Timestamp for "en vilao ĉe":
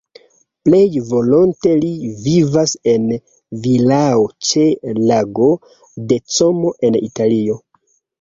2.93-4.63